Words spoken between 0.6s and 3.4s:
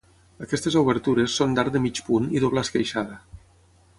obertures són d'arc de mig punt i doble esqueixada.